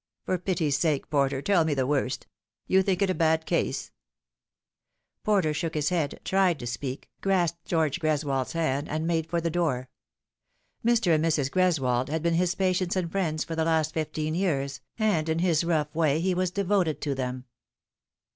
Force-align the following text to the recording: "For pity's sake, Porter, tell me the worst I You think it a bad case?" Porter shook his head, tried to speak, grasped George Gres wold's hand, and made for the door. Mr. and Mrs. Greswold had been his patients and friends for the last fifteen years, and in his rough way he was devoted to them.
"For 0.25 0.39
pity's 0.39 0.79
sake, 0.79 1.11
Porter, 1.11 1.43
tell 1.43 1.63
me 1.63 1.75
the 1.75 1.85
worst 1.85 2.25
I 2.27 2.33
You 2.73 2.81
think 2.81 3.03
it 3.03 3.11
a 3.11 3.13
bad 3.13 3.45
case?" 3.45 3.91
Porter 5.23 5.53
shook 5.53 5.75
his 5.75 5.89
head, 5.89 6.19
tried 6.23 6.57
to 6.57 6.65
speak, 6.65 7.07
grasped 7.21 7.65
George 7.65 7.99
Gres 7.99 8.23
wold's 8.25 8.53
hand, 8.53 8.89
and 8.89 9.05
made 9.05 9.29
for 9.29 9.39
the 9.39 9.51
door. 9.51 9.89
Mr. 10.83 11.13
and 11.13 11.23
Mrs. 11.23 11.51
Greswold 11.51 12.09
had 12.09 12.23
been 12.23 12.33
his 12.33 12.55
patients 12.55 12.95
and 12.95 13.11
friends 13.11 13.43
for 13.43 13.55
the 13.55 13.65
last 13.65 13.93
fifteen 13.93 14.33
years, 14.33 14.81
and 14.97 15.29
in 15.29 15.37
his 15.37 15.63
rough 15.63 15.93
way 15.93 16.19
he 16.19 16.33
was 16.33 16.49
devoted 16.49 16.99
to 17.01 17.13
them. 17.13 17.45